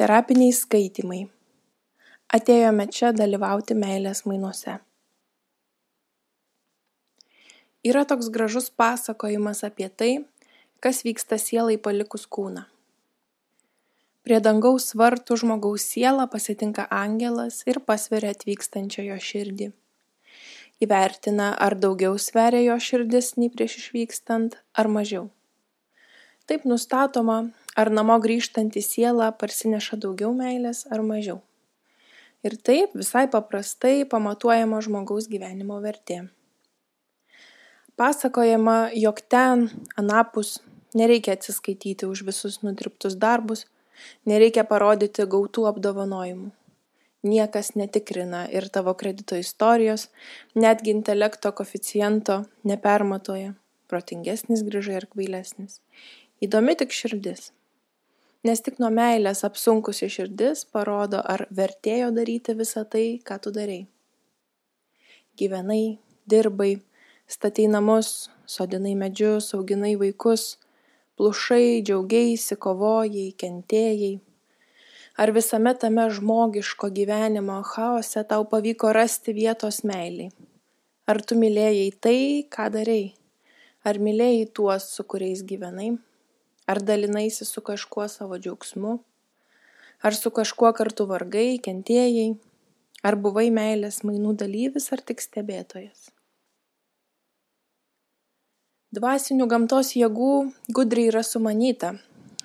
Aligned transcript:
Terapiniai 0.00 0.52
skaitymai. 0.56 1.26
Atėjome 2.32 2.86
čia 2.88 3.10
dalyvauti 3.12 3.74
meilės 3.76 4.22
mainuose. 4.24 4.78
Yra 7.84 8.06
toks 8.08 8.30
gražus 8.32 8.70
pasakojimas 8.80 9.60
apie 9.68 9.90
tai, 9.92 10.08
kas 10.80 11.02
vyksta 11.04 11.36
sielai 11.36 11.76
palikus 11.76 12.24
kūną. 12.24 12.62
Prie 14.24 14.40
dangaus 14.40 14.94
vartų 14.96 15.36
žmogaus 15.44 15.84
sielą 15.92 16.30
pasitinka 16.32 16.88
angelas 16.88 17.60
ir 17.68 17.82
pasveria 17.84 18.32
atvykstančio 18.32 19.04
jo 19.10 19.20
širdį. 19.28 19.68
Įvertina, 20.80 21.52
ar 21.60 21.76
daugiau 21.76 22.16
sveria 22.16 22.64
jo 22.70 22.80
širdis 22.88 23.34
nei 23.36 23.52
prieš 23.52 23.76
išvykstant, 23.82 24.56
ar 24.72 24.88
mažiau. 24.88 25.28
Taip 26.48 26.64
nustatoma, 26.64 27.50
ar 27.76 27.90
namo 27.90 28.16
grįžtanti 28.22 28.82
siela 28.82 29.30
parsineša 29.32 29.98
daugiau 30.02 30.32
meilės 30.34 30.86
ar 30.90 31.04
mažiau. 31.06 31.40
Ir 32.42 32.56
taip 32.56 32.94
visai 32.96 33.26
paprastai 33.30 34.06
pamatuojama 34.08 34.80
žmogaus 34.80 35.28
gyvenimo 35.28 35.76
vertė. 35.84 36.22
Pasakojama, 38.00 38.94
jog 38.96 39.20
ten, 39.28 39.66
anapus, 40.00 40.54
nereikia 40.96 41.34
atsiskaityti 41.36 42.08
už 42.08 42.24
visus 42.24 42.62
nudirbtus 42.64 43.18
darbus, 43.20 43.66
nereikia 44.24 44.64
parodyti 44.64 45.28
gautų 45.28 45.66
apdovanojimų. 45.68 46.48
Niekas 47.20 47.74
netikrina 47.76 48.46
ir 48.48 48.70
tavo 48.72 48.94
kredito 48.96 49.36
istorijos, 49.36 50.08
netgi 50.56 50.94
intelekto 50.96 51.52
koficiento 51.52 52.46
nepermatoja, 52.64 53.52
protingesnis 53.92 54.64
grįžai 54.64 54.96
ar 55.02 55.06
kvailesnis. 55.12 55.82
Įdomi 56.40 56.78
tik 56.80 56.96
širdis. 56.96 57.50
Nes 58.40 58.62
tik 58.64 58.78
nuo 58.80 58.88
meilės 58.88 59.42
apsunkusi 59.44 60.06
širdis 60.08 60.62
parodo, 60.72 61.18
ar 61.20 61.42
vertėjo 61.52 62.08
daryti 62.16 62.54
visą 62.56 62.86
tai, 62.88 63.20
ką 63.20 63.36
tu 63.44 63.52
darei. 63.52 63.82
Gyvenai, 65.36 65.98
dirbai, 66.24 66.70
statei 67.28 67.68
namus, 67.68 68.30
sodinai 68.48 68.94
medžius, 68.96 69.50
auginai 69.58 69.92
vaikus, 70.00 70.56
plušai, 71.20 71.84
džiaugiaisi, 71.84 72.56
kovojai, 72.56 73.28
kentėjai. 73.36 74.14
Ar 75.20 75.36
visame 75.36 75.76
tame 75.76 76.08
žmogiško 76.08 76.88
gyvenimo 76.96 77.60
chaose 77.74 78.24
tau 78.24 78.48
pavyko 78.48 78.96
rasti 78.96 79.36
vietos 79.36 79.84
meiliai? 79.84 80.32
Ar 81.04 81.20
tu 81.20 81.36
mylėjai 81.36 81.90
tai, 82.00 82.20
ką 82.48 82.72
darei? 82.72 83.10
Ar 83.84 84.00
mylėjai 84.00 84.48
tuos, 84.56 84.94
su 84.96 85.04
kuriais 85.04 85.44
gyvenai? 85.44 85.98
Ar 86.70 86.78
dalinaisi 86.86 87.44
su 87.44 87.60
kažkuo 87.66 88.06
savo 88.08 88.38
džiaugsmu? 88.38 88.92
Ar 90.06 90.14
su 90.14 90.30
kažkuo 90.30 90.70
kartu 90.78 91.06
vargai, 91.10 91.58
kentėjai? 91.64 92.28
Ar 93.02 93.16
buvai 93.24 93.48
meilės 93.50 94.02
mainų 94.06 94.36
dalyvis 94.42 94.86
ar 94.94 95.02
tik 95.10 95.24
stebėtojas? 95.24 96.10
Dvasinių 98.94 99.48
gamtos 99.50 99.94
jėgų 99.98 100.30
gudriai 100.78 101.10
yra 101.10 101.24
sumanyta. 101.26 101.92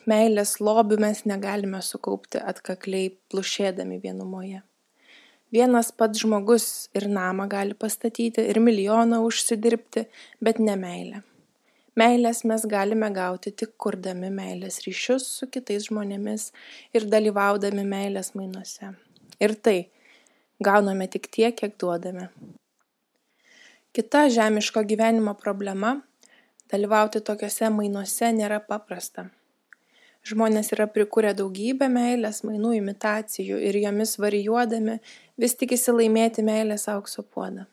Meilės 0.10 0.56
lobių 0.62 1.00
mes 1.06 1.24
negalime 1.30 1.84
sukaupti 1.86 2.42
atkakliai 2.54 3.12
plušėdami 3.34 4.02
vienumoje. 4.04 4.64
Vienas 5.54 5.94
pats 5.94 6.26
žmogus 6.26 6.68
ir 6.98 7.08
namą 7.10 7.46
gali 7.50 7.78
pastatyti, 7.78 8.42
ir 8.42 8.62
milijoną 8.62 9.22
užsidirbti, 9.30 10.08
bet 10.42 10.62
ne 10.62 10.76
meilę. 10.82 11.24
Meilės 11.96 12.44
mes 12.44 12.66
galime 12.68 13.10
gauti 13.16 13.52
tik 13.52 13.78
kurdami 13.80 14.32
meilės 14.34 14.82
ryšius 14.84 15.28
su 15.38 15.48
kitais 15.48 15.88
žmonėmis 15.88 16.50
ir 16.96 17.08
dalyvaudami 17.12 17.86
meilės 17.88 18.34
mainuose. 18.36 18.92
Ir 19.40 19.56
tai 19.56 19.78
gauname 20.64 21.08
tik 21.12 21.30
tiek, 21.32 21.56
kiek 21.56 21.78
duodame. 21.80 22.30
Kita 23.96 24.28
žemiško 24.28 24.84
gyvenimo 24.84 25.38
problema 25.40 25.96
Dalyvauti 26.74 27.20
tokiuose 27.22 27.68
mainuose 27.70 28.32
nėra 28.34 28.58
paprasta. 28.66 29.28
Žmonės 30.26 30.72
yra 30.74 30.88
prikūrę 30.90 31.36
daugybę 31.38 31.86
meilės 31.94 32.42
mainų 32.48 32.72
imitacijų 32.80 33.60
ir 33.68 33.78
jomis 33.84 34.16
varijuodami 34.18 34.96
vis 35.38 35.54
tikisi 35.60 35.94
laimėti 35.94 36.42
meilės 36.48 36.88
aukso 36.90 37.22
puodą. 37.22 37.68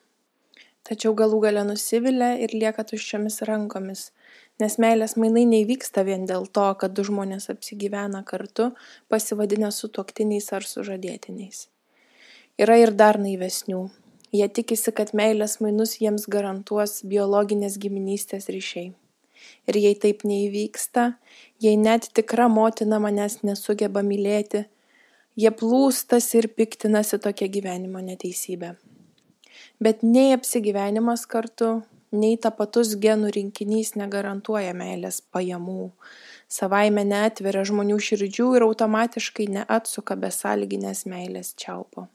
Tačiau 0.88 1.14
galų 1.14 1.38
gale 1.46 1.62
nusivilia 1.68 2.32
ir 2.42 2.54
lieka 2.56 2.82
tuščiomis 2.88 3.42
rankomis, 3.46 4.08
nes 4.60 4.78
meilės 4.82 5.14
mainai 5.16 5.46
neįvyksta 5.46 6.02
vien 6.08 6.26
dėl 6.26 6.48
to, 6.50 6.66
kad 6.80 6.94
du 6.96 7.06
žmonės 7.06 7.48
apsigyvena 7.54 8.24
kartu, 8.26 8.72
pasivadinę 9.08 9.70
su 9.70 9.88
toktiniais 9.88 10.50
ar 10.52 10.66
sužadėtiniais. 10.66 11.68
Yra 12.58 12.76
ir 12.82 12.92
dar 12.98 13.20
naivesnių, 13.22 13.86
Jie 14.32 14.46
tikisi, 14.48 14.94
kad 14.96 15.10
meilės 15.12 15.58
mainus 15.60 15.98
jiems 16.00 16.24
garantuos 16.32 17.02
biologinės 17.04 17.74
giminystės 17.80 18.48
ryšiai. 18.48 18.94
Ir 19.68 19.76
jei 19.76 19.98
taip 20.04 20.22
neįvyksta, 20.24 21.04
jei 21.60 21.76
net 21.76 22.08
tikra 22.16 22.46
motina 22.48 22.96
manęs 23.02 23.42
nesugeba 23.44 24.00
mylėti, 24.06 24.64
jie 25.36 25.52
plūstas 25.52 26.30
ir 26.38 26.48
piktinasi 26.56 27.20
tokia 27.20 27.50
gyvenimo 27.52 28.00
neteisybė. 28.00 28.72
Bet 29.82 30.02
nei 30.06 30.30
apsigyvenimas 30.36 31.24
kartu, 31.26 31.80
nei 32.14 32.36
tapatus 32.38 32.92
genų 33.02 33.32
rinkinys 33.34 33.96
negarantuoja 33.98 34.74
meilės 34.78 35.18
pajamų, 35.34 35.90
savaime 36.46 37.02
neatveria 37.08 37.64
žmonių 37.66 37.96
širdžių 38.08 38.48
ir 38.58 38.66
automatiškai 38.68 39.48
neatsuka 39.56 40.14
besąlyginės 40.24 41.02
meilės 41.10 41.54
čiaupo. 41.58 42.06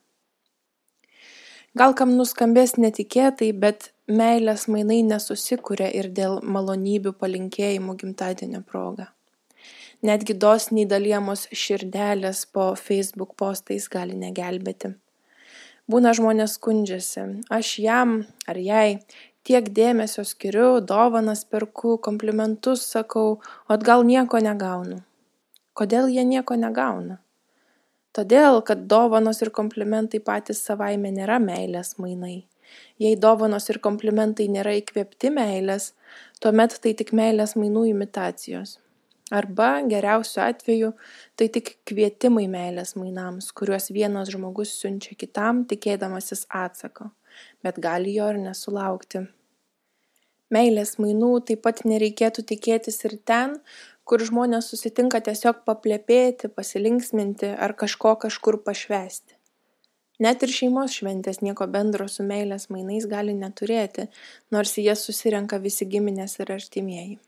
Gal 1.78 1.94
kam 1.97 2.13
nuskambės 2.17 2.78
netikėtai, 2.79 3.51
bet 3.53 3.91
meilės 4.07 4.63
mainai 4.72 5.01
nesusikuria 5.05 5.89
ir 5.99 6.07
dėl 6.19 6.39
malonybių 6.55 7.13
palinkėjimų 7.19 7.97
gimtadienio 8.03 8.63
proga. 8.63 9.09
Netgi 10.07 10.38
dosniai 10.38 10.88
dalyjamos 10.88 11.47
širdelės 11.51 12.45
po 12.53 12.69
Facebook 12.79 13.35
postais 13.35 13.89
gali 13.91 14.16
negelbėti. 14.16 14.94
Būna 15.87 16.11
žmonės 16.17 16.57
skundžiasi, 16.57 17.21
aš 17.47 17.67
jam 17.79 18.17
ar 18.51 18.57
jai 18.59 18.99
tiek 19.47 19.69
dėmesio 19.71 20.25
skiriu, 20.27 20.81
dovanas 20.83 21.45
perku, 21.47 21.95
komplimentus 22.03 22.83
sakau, 22.91 23.37
o 23.39 23.77
gal 23.89 24.03
nieko 24.03 24.41
negaunu. 24.43 24.97
Kodėl 25.77 26.09
jie 26.11 26.25
nieko 26.27 26.57
negauna? 26.59 27.21
Todėl, 28.17 28.59
kad 28.67 28.83
dovanos 28.91 29.39
ir 29.45 29.53
komplimentai 29.55 30.19
patys 30.19 30.59
savaime 30.67 31.13
nėra 31.13 31.37
meilės 31.39 31.95
mainai. 32.01 32.47
Jei 32.99 33.15
dovanos 33.15 33.69
ir 33.71 33.79
komplimentai 33.79 34.49
nėra 34.51 34.73
įkvėpti 34.81 35.31
meilės, 35.31 35.93
tuomet 36.43 36.75
tai 36.83 36.95
tik 36.99 37.13
meilės 37.15 37.55
mainų 37.55 37.85
imitacijos. 37.93 38.75
Arba, 39.31 39.81
geriausiu 39.83 40.39
atveju, 40.45 40.93
tai 41.35 41.49
tik 41.51 41.73
kvietimai 41.89 42.45
meilės 42.47 42.93
mainams, 42.95 43.49
kuriuos 43.51 43.89
vienas 43.91 44.31
žmogus 44.31 44.71
siunčia 44.79 45.17
kitam, 45.19 45.65
tikėdamasis 45.67 46.45
atsako, 46.47 47.09
bet 47.63 47.81
gali 47.83 48.16
jo 48.16 48.29
ir 48.31 48.39
nesulaukti. 48.45 49.25
Meilės 50.47 50.95
mainų 51.03 51.33
taip 51.49 51.66
pat 51.67 51.83
nereikėtų 51.83 52.45
tikėtis 52.53 53.03
ir 53.03 53.17
ten, 53.27 53.59
kur 54.07 54.23
žmonės 54.23 54.71
susitinka 54.71 55.19
tiesiog 55.19 55.66
paplepėti, 55.67 56.47
pasilinksminti 56.47 57.51
ar 57.51 57.75
kažko 57.75 58.16
kažkur 58.23 58.61
pašvesti. 58.63 59.35
Net 60.23 60.41
ir 60.41 60.49
šeimos 60.55 60.95
šventės 60.97 61.43
nieko 61.43 61.67
bendro 61.69 62.07
su 62.09 62.23
meilės 62.25 62.71
mainais 62.71 63.05
gali 63.11 63.35
neturėti, 63.37 64.07
nors 64.55 64.77
į 64.79 64.87
jas 64.87 65.03
susirenka 65.03 65.59
visi 65.59 65.85
giminės 65.85 66.39
ir 66.39 66.55
artimieji. 66.55 67.19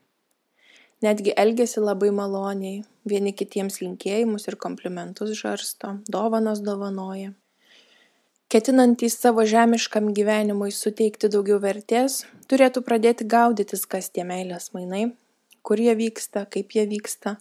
Netgi 1.00 1.32
elgesi 1.36 1.80
labai 1.80 2.10
maloniai, 2.12 2.82
vieni 3.08 3.32
kitiems 3.32 3.80
linkėjimus 3.80 4.48
ir 4.50 4.58
komplimentus 4.60 5.32
žarsto, 5.38 5.94
dovanas 6.08 6.60
dovanoja. 6.60 7.32
Ketinantys 8.50 9.16
savo 9.22 9.46
žemiškam 9.46 10.10
gyvenimui 10.12 10.72
suteikti 10.74 11.30
daugiau 11.32 11.60
vertės, 11.62 12.24
turėtų 12.50 12.82
pradėti 12.84 13.24
gaudytis, 13.24 13.86
kas 13.86 14.10
tie 14.10 14.26
meilės 14.26 14.72
mainai 14.74 15.08
kur 15.62 15.80
jie 15.80 15.94
vyksta, 15.96 16.46
kaip 16.50 16.74
jie 16.74 16.86
vyksta, 16.88 17.36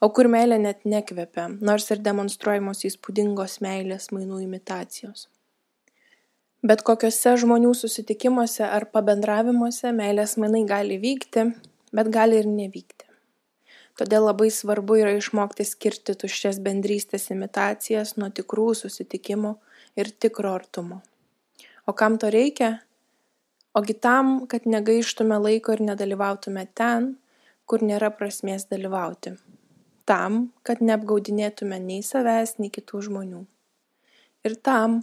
o 0.00 0.10
kur 0.14 0.30
meilė 0.30 0.58
net 0.62 0.84
nekvepia, 0.88 1.48
nors 1.60 1.90
ir 1.90 2.02
demonstruojamos 2.04 2.84
įspūdingos 2.88 3.58
meilės 3.64 4.10
mainų 4.14 4.42
imitacijos. 4.46 5.28
Bet 6.66 6.82
kokiuose 6.86 7.36
žmonių 7.42 7.72
susitikimuose 7.78 8.64
ar 8.66 8.88
pabendravimuose 8.90 9.92
meilės 9.94 10.36
mainai 10.40 10.64
gali 10.66 10.98
vykti, 11.02 11.50
bet 11.92 12.10
gali 12.14 12.40
ir 12.40 12.48
nevykti. 12.50 13.06
Todėl 13.96 14.26
labai 14.28 14.50
svarbu 14.52 14.98
yra 15.00 15.14
išmokti 15.16 15.64
skirti 15.64 16.14
tuščias 16.20 16.60
bendrystės 16.64 17.30
imitacijas 17.32 18.16
nuo 18.20 18.28
tikrų 18.28 18.72
susitikimų 18.82 19.54
ir 19.96 20.12
tikro 20.12 20.52
artumo. 20.58 21.00
O 21.86 21.94
kam 21.96 22.18
to 22.20 22.28
reikia? 22.32 22.82
Ogi 23.76 23.94
tam, 23.94 24.46
kad 24.50 24.66
negaištume 24.68 25.38
laiko 25.40 25.76
ir 25.76 25.84
nedalyvautume 25.88 26.66
ten, 26.74 27.14
kur 27.66 27.82
nėra 27.82 28.12
prasmės 28.14 28.68
dalyvauti. 28.70 29.36
tam, 30.06 30.50
kad 30.62 30.82
neapgaudinėtume 30.86 31.80
nei 31.82 32.02
savęs, 32.06 32.56
nei 32.62 32.70
kitų 32.70 33.02
žmonių. 33.08 33.42
Ir 34.46 34.54
tam, 34.68 35.00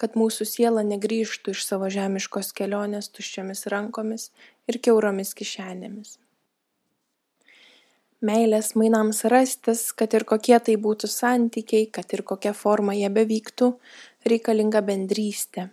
kad 0.00 0.18
mūsų 0.18 0.46
siela 0.48 0.82
negrįžtų 0.86 1.54
iš 1.54 1.64
savo 1.68 1.88
žemiškos 1.92 2.52
kelionės 2.58 3.10
tuščiomis 3.14 3.66
rankomis 3.72 4.30
ir 4.70 4.80
keuromis 4.82 5.34
kišenėmis. 5.38 6.18
Meilės 8.24 8.72
mainams 8.78 9.20
rastis, 9.28 9.90
kad 9.92 10.14
ir 10.16 10.24
kokie 10.24 10.56
tai 10.66 10.78
būtų 10.80 11.10
santykiai, 11.12 11.90
kad 11.92 12.12
ir 12.16 12.22
kokia 12.24 12.54
forma 12.56 12.94
jie 12.96 13.10
bevyktų, 13.12 13.74
reikalinga 14.24 14.80
bendrystė, 14.86 15.66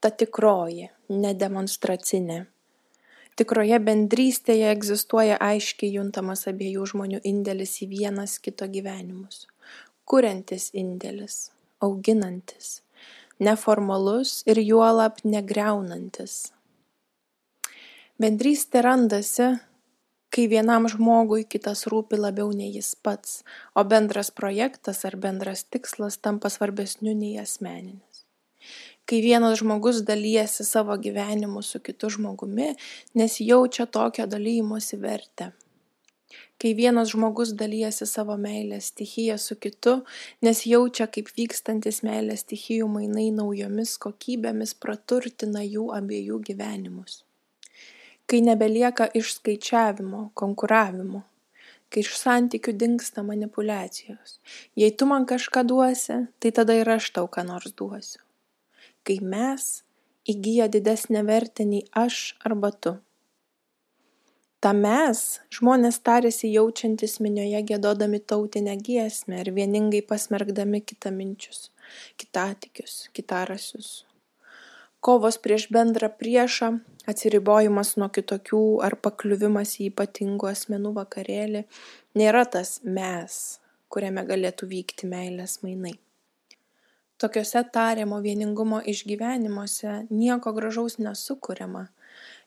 ta 0.00 0.08
tikroji, 0.08 0.88
nedemonstracinė. 1.12 2.46
Tikroje 3.38 3.76
bendrystėje 3.84 4.72
egzistuoja 4.72 5.36
aiškiai 5.50 5.92
juntamas 5.98 6.48
abiejų 6.50 6.88
žmonių 6.94 7.20
indėlis 7.28 7.76
į 7.84 7.90
vienas 7.92 8.40
kito 8.42 8.66
gyvenimus. 8.72 9.44
Kuriantis 10.08 10.70
indėlis, 10.72 11.36
auginantis, 11.84 12.80
neformalus 13.38 14.42
ir 14.46 14.60
juolab 14.62 15.20
negreunantis. 15.24 16.52
Bendrystė 18.18 18.82
randasi, 18.82 19.52
kai 20.34 20.48
vienam 20.50 20.88
žmogui 20.90 21.44
kitas 21.46 21.86
rūpi 21.90 22.18
labiau 22.18 22.50
nei 22.50 22.72
jis 22.74 22.94
pats, 22.98 23.42
o 23.78 23.84
bendras 23.86 24.32
projektas 24.34 25.04
ar 25.08 25.16
bendras 25.16 25.62
tikslas 25.64 26.18
tampa 26.18 26.50
svarbesniu 26.50 27.14
nei 27.14 27.38
asmeninis. 27.38 28.24
Kai 29.08 29.22
vienas 29.24 29.62
žmogus 29.62 30.02
dalyjasi 30.04 30.66
savo 30.66 30.98
gyvenimu 30.98 31.62
su 31.62 31.80
kitu 31.80 32.10
žmogumi, 32.10 32.74
nes 33.14 33.40
jaučia 33.40 33.86
tokio 33.86 34.26
dalymosi 34.26 34.98
vertę 35.00 35.52
kai 36.58 36.74
vienas 36.74 37.12
žmogus 37.14 37.52
dalijasi 37.54 38.06
savo 38.06 38.34
meilės 38.36 38.90
stichija 38.92 39.38
su 39.38 39.56
kitu, 39.62 40.00
nes 40.42 40.64
jaučia, 40.66 41.06
kaip 41.06 41.30
vykstantis 41.36 42.02
meilės 42.06 42.42
stichijų 42.44 42.88
mainai 42.90 43.28
naujomis 43.34 43.94
kokybėmis 44.02 44.74
praturtina 44.82 45.62
jų 45.62 45.88
abiejų 45.98 46.42
gyvenimus. 46.50 47.22
Kai 48.28 48.42
nebelieka 48.44 49.08
išskaičiavimo, 49.16 50.28
konkuravimo, 50.36 51.22
kai 51.88 52.02
iš 52.04 52.12
santykių 52.20 52.74
dinksta 52.76 53.24
manipulacijos. 53.24 54.38
Jei 54.76 54.92
tu 54.92 55.08
man 55.08 55.24
kažką 55.30 55.64
duosi, 55.64 56.24
tai 56.42 56.52
tada 56.52 56.76
ir 56.76 56.90
aš 56.98 57.12
tau 57.16 57.30
ką 57.30 57.46
nors 57.48 57.72
duosiu. 57.78 58.20
Kai 59.06 59.22
mes 59.24 59.78
įgyja 60.28 60.68
didesnę 60.68 61.22
vertę 61.24 61.64
nei 61.64 61.86
aš 61.96 62.34
arba 62.44 62.74
tu 62.74 62.98
ta 64.64 64.72
mes 64.74 65.22
žmonės 65.54 66.00
tariasi 66.08 66.50
jaučiantys 66.54 67.18
minioje 67.24 67.62
giedodami 67.70 68.20
tautinę 68.32 68.76
giesmę 68.88 69.40
ir 69.44 69.52
vieningai 69.60 70.02
pasmerkdami 70.12 70.82
kitaminčius 70.90 71.70
kitatikius 72.20 72.96
kitarasius 73.16 73.92
kovos 75.00 75.38
prieš 75.44 75.68
bendrą 75.74 76.10
priešą 76.20 76.72
atsiribojimas 77.10 77.94
nuo 78.00 78.10
kitokių 78.18 78.64
ar 78.88 78.98
pakliuvimas 79.04 79.78
į 79.78 79.92
ypatingų 79.92 80.50
asmenų 80.50 80.92
vakarėlį 80.98 81.64
nėra 82.18 82.44
tas 82.56 82.78
mes 82.98 83.38
kuriame 83.88 84.24
galėtų 84.28 84.68
vykti 84.68 85.08
meilės 85.08 85.58
mainai. 85.64 85.94
Tokiuose 87.18 87.64
tariamo 87.74 88.20
vieningumo 88.22 88.78
išgyvenimuose 88.92 89.94
nieko 90.10 90.52
gražaus 90.54 90.98
nesukuriama 91.02 91.88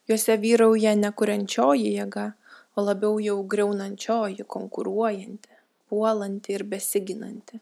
juose 0.08 0.36
vyrauja 0.44 0.94
ne 0.98 1.10
kuriančioji 1.12 1.96
jėga 1.96 2.32
o 2.76 2.84
labiau 2.86 3.18
jau 3.20 3.42
griaunančioji 3.54 4.46
konkuruojanti 4.54 5.52
puolanti 5.92 6.56
ir 6.56 6.64
besiginanti. 6.64 7.60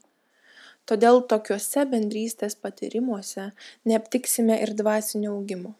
Todėl 0.87 1.21
tokiuose 1.33 1.83
bendrystės 1.91 2.55
patyrimuose 2.63 3.51
neaptiksime 3.91 4.59
ir 4.63 4.75
dvasinio 4.79 5.35
augimo. 5.35 5.75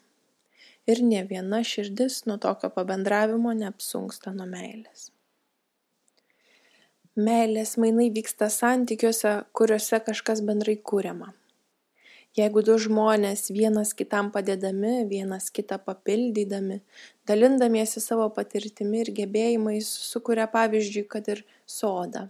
Ir 0.91 1.03
nė 1.07 1.23
viena 1.31 1.63
širdis 1.67 2.25
nuo 2.27 2.39
tokio 2.43 2.73
pabendravimo 2.75 3.55
neapsunksta 3.63 4.35
nuo 4.35 4.49
meilės. 4.51 5.11
Meilės 7.15 7.77
mainai 7.83 8.09
vyksta 8.15 8.49
santykiuose 8.55 9.37
kuriuose 9.55 10.01
kažkas 10.07 10.43
bendrai 10.47 10.79
kuriama 10.93 11.35
jeigu 12.39 12.63
du 12.67 12.77
žmonės 12.79 13.49
vienas 13.55 13.91
kitam 13.99 14.31
padėdami 14.35 15.07
vienas 15.11 15.51
kitą 15.51 15.81
papildydami 15.83 16.81
dalindamiesi 17.27 18.03
savo 18.03 18.29
patirtimi 18.37 19.03
ir 19.05 19.11
gebėjimais 19.17 19.89
sukuria 20.13 20.47
pavyzdžiui 20.53 21.09
kad 21.11 21.29
ir 21.33 21.43
sodą. 21.67 22.29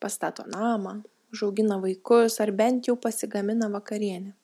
Pastato 0.00 0.44
namą 0.48 1.00
užaugina 1.32 1.80
vaikus 1.80 2.40
ar 2.44 2.52
bent 2.52 2.88
jau 2.88 2.96
pasigamina 2.96 3.70
vakarienę. 3.72 4.34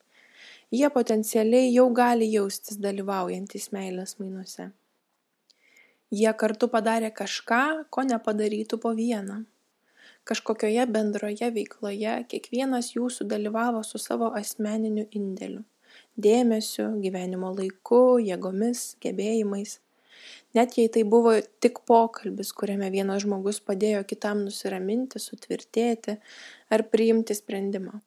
Jie 0.72 0.88
potencialiai 0.92 1.72
jau 1.72 1.88
gali 1.96 2.28
jaustis 2.32 2.80
dalyvaujantys 2.80 3.70
meilės 3.72 4.18
mainuose. 4.20 4.70
Jie 6.12 6.32
kartu 6.40 6.68
padarė 6.72 7.12
kažką 7.12 7.62
ko 7.92 8.04
nepadarytų 8.08 8.80
po 8.80 8.92
vieną 8.96 9.42
kažkokioje 10.28 10.84
bendroje 10.92 11.48
veikloje 11.56 12.20
kiekvienas 12.30 12.92
jų 12.94 13.08
sudalyvavo 13.16 13.82
su 13.86 14.00
savo 14.02 14.30
asmeniniu 14.42 15.08
indėliu 15.10 15.64
dėmesiu 16.18 16.88
gyvenimo 17.02 17.52
laiku 17.54 18.18
jėgomis 18.22 18.96
gebėjimais. 19.04 19.78
Net 20.56 20.74
jei 20.78 20.90
tai 20.90 21.04
buvo 21.06 21.34
tik 21.62 21.82
pokalbis 21.86 22.50
kuriame 22.56 22.88
vienas 22.90 23.22
žmogus 23.24 23.60
padėjo 23.64 24.02
kitam 24.08 24.42
nusiraminti 24.46 25.20
sutvirtėti 25.22 26.16
ar 26.74 26.84
priimti 26.92 27.36
sprendimą. 27.38 28.00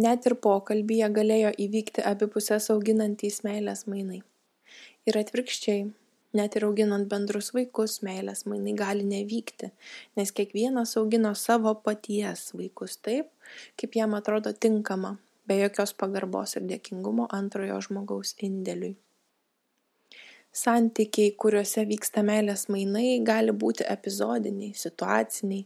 Net 0.00 0.26
ir 0.28 0.36
pokalbyje 0.44 1.08
galėjo 1.14 1.54
įvykti 1.64 2.04
abi 2.06 2.28
puses 2.30 2.68
auginantys 2.74 3.40
meilės 3.46 3.86
mainai. 3.90 4.20
Ir 5.08 5.16
atvirkščiai 5.18 5.88
net 6.36 6.56
ir 6.56 6.66
auginant 6.68 7.08
bendrus 7.10 7.50
vaikus 7.56 8.00
meilės 8.06 8.46
mainai 8.50 8.76
gali 8.78 9.06
nevykti 9.06 9.72
nes 10.18 10.30
kiekvienas 10.36 10.96
augino 11.00 11.34
savo 11.34 11.74
paties 11.86 12.50
vaikus 12.58 13.00
taip 13.08 13.32
kaip 13.80 13.98
jam 13.98 14.14
atrodo 14.18 14.52
tinkama 14.52 15.16
be 15.50 15.58
jokios 15.58 15.92
pagarbos 16.00 16.54
ir 16.58 16.66
dėkingumo 16.70 17.26
antrojo 17.34 17.80
žmogaus 17.86 18.36
indėliui. 18.46 18.92
Santykiai 20.60 21.32
kuriuose 21.42 21.82
vyksta 21.86 22.22
meilės 22.26 22.68
mainai 22.74 23.18
gali 23.26 23.54
būti 23.64 23.86
epizodiniai 23.94 24.74
situaciniai 24.78 25.64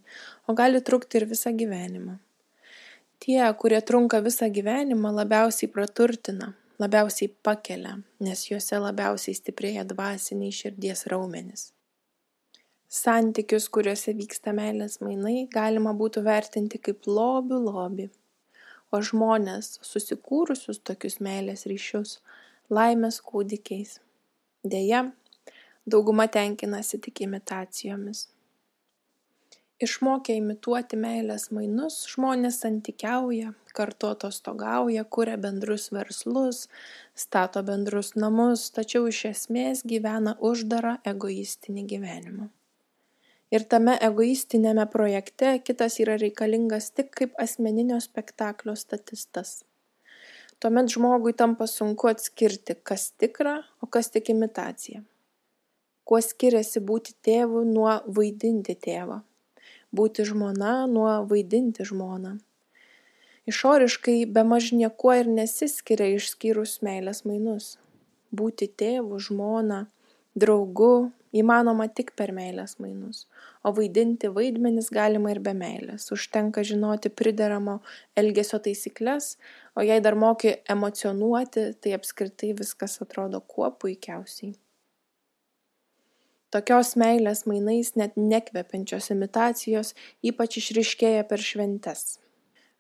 o 0.48 0.56
gali 0.56 0.80
trukti 0.88 1.20
ir 1.20 1.28
visą 1.28 1.52
gyvenimą. 1.60 2.18
Tie 3.24 3.40
kurie 3.60 3.80
trunka 3.80 4.20
visą 4.24 4.50
gyvenimą 4.52 5.12
labiausiai 5.20 5.72
praturtina 5.72 6.52
labiausiai 6.84 7.30
pakelia 7.46 7.94
nes 8.26 8.42
juose 8.50 8.78
labiausiai 8.86 9.36
stiprėja 9.38 9.84
dvasiniai 9.88 10.52
širdies 10.52 11.06
raumenys. 11.12 11.70
Santykius 12.94 13.70
kuriuose 13.74 14.12
vyksta 14.18 14.52
meilės 14.54 15.00
mainai 15.02 15.48
galima 15.54 15.94
būtų 16.02 16.22
vertinti 16.28 16.78
kaip 16.78 17.08
lobių 17.08 17.62
lobį. 17.64 18.10
O 18.94 19.00
žmones 19.02 19.72
susikūrusius 19.82 20.78
tokius 20.86 21.18
meilės 21.26 21.64
ryšius 21.70 22.18
laimės 22.70 23.18
kūdikiais. 23.30 23.96
Deja 24.62 25.00
dauguma 25.90 26.28
tenkinasi 26.36 27.00
tik 27.08 27.24
imitacijomis 27.26 28.28
išmokę 29.84 30.34
imituoti 30.40 30.98
meilės 31.00 31.50
mainus 31.54 32.00
žmonės 32.12 32.62
santykiauja 32.64 33.52
kartu 33.74 34.10
atostogauja 34.14 35.04
kuria 35.16 35.36
bendrus 35.44 35.90
verslus 35.94 36.64
stato 37.24 37.62
bendrus 37.66 38.12
namus 38.24 38.68
tačiau 38.76 39.08
iš 39.10 39.24
esmės 39.30 39.82
gyvena 39.92 40.36
uždarą 40.50 40.94
egoistinį 41.12 41.86
gyvenimą. 41.94 42.48
Ir 43.54 43.66
tame 43.70 43.94
egoistiniame 44.08 44.86
projekte 44.90 45.50
kitas 45.66 46.00
yra 46.02 46.16
reikalingas 46.22 46.90
tik 46.96 47.12
kaip 47.18 47.36
asmeninio 47.44 48.00
spektaklio 48.02 48.74
statistas. 48.78 49.60
Tuomet 50.58 50.88
žmogui 50.94 51.34
tampa 51.38 51.66
sunku 51.70 52.08
atskirti 52.10 52.78
kas 52.90 53.10
tikra 53.20 53.58
o 53.82 53.86
kas 53.86 54.10
tik 54.14 54.32
imitacija. 54.34 55.04
Kuo 56.08 56.18
skiriasi 56.24 56.82
būti 56.88 57.14
tėvu 57.26 57.62
nuo 57.68 57.94
vaidinti 58.16 58.74
tėvą 58.88 59.22
būti 59.98 60.26
žmona 60.28 60.74
nuo 60.90 61.10
vaidinti 61.30 61.86
žmoną. 61.86 62.36
Išoriškai 63.50 64.24
bemaž 64.36 64.70
niekuo 64.72 65.12
ir 65.20 65.28
nesiskiria 65.28 66.14
išskyrus 66.16 66.78
meilės 66.86 67.24
mainus. 67.28 67.74
Būti 68.34 68.70
tėvu, 68.80 69.20
žmona, 69.26 69.84
draugu 70.34 71.10
įmanoma 71.34 71.86
tik 71.92 72.14
per 72.18 72.32
meilės 72.34 72.78
mainus, 72.80 73.26
o 73.66 73.74
vaidinti 73.76 74.30
vaidmenis 74.32 74.90
galima 74.94 75.34
ir 75.34 75.42
be 75.44 75.52
meilės. 75.60 76.08
Užtenka 76.14 76.64
žinoti 76.66 77.12
prideramo 77.12 77.80
elgesio 78.16 78.62
taisyklės, 78.64 79.34
o 79.76 79.84
jei 79.84 80.00
dar 80.00 80.18
moki 80.18 80.56
emocionuoti, 80.70 81.72
tai 81.80 81.96
apskritai 81.98 82.54
viskas 82.58 83.00
atrodo 83.04 83.44
kuo 83.44 83.70
puikiausiai 83.70 84.54
Tokios 86.54 86.92
meilės 86.94 87.40
mainais 87.50 87.88
net 87.98 88.12
nekvepiančios 88.14 89.08
imitacijos 89.10 89.88
ypač 90.30 90.60
išriškėja 90.60 91.24
per 91.26 91.42
šventes. 91.42 92.20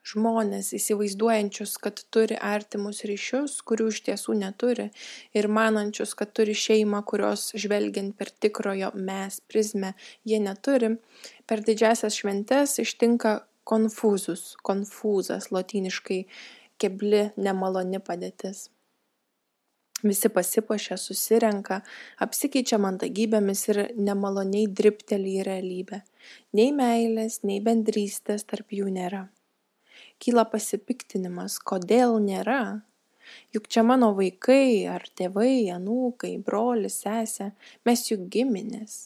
Žmonės 0.06 0.68
įsivaizduojančius, 0.78 1.72
kad 1.82 2.02
turi 2.14 2.36
artimus 2.38 3.00
ryšius, 3.08 3.56
kurių 3.66 3.88
iš 3.90 3.98
tiesų 4.06 4.36
neturi, 4.38 4.86
ir 5.34 5.48
manančius, 5.58 6.12
kad 6.14 6.30
turi 6.38 6.54
šeimą, 6.54 7.00
kurios 7.08 7.48
žvelgiant 7.58 8.14
per 8.20 8.30
tikrojo 8.30 8.92
mes 8.94 9.40
prizmę 9.50 9.94
jie 10.22 10.38
neturi, 10.44 10.92
per 11.50 11.64
didžiasias 11.66 12.20
šventes 12.20 12.76
ištinka 12.84 13.40
konfūzus, 13.66 14.52
konfūzas, 14.62 15.50
lotyniškai 15.50 16.20
kebli, 16.78 17.26
nemaloni 17.40 17.98
padėtis. 18.06 18.68
Visi 20.04 20.28
pasipuošia, 20.28 20.98
susirenka, 21.00 21.78
apsikeičia 22.20 22.76
mandagybėmis 22.76 23.60
ir 23.72 23.78
nemaloniai 23.96 24.66
dripteli 24.68 25.38
į 25.40 25.44
realybę. 25.46 26.02
Nei 26.58 26.74
meilės, 26.76 27.38
nei 27.48 27.62
bendrystės 27.64 28.44
tarp 28.44 28.74
jų 28.76 28.90
nėra. 28.92 29.22
Kyla 30.20 30.44
pasipiktinimas, 30.52 31.56
kodėl 31.70 32.18
nėra. 32.20 32.82
Juk 33.56 33.70
čia 33.72 33.80
mano 33.88 34.10
vaikai, 34.18 34.84
ar 34.92 35.06
tėvai, 35.16 35.70
anūkai, 35.72 36.34
brolis, 36.44 36.98
sesė, 37.06 37.54
mes 37.88 38.02
juk 38.10 38.26
giminės. 38.34 38.98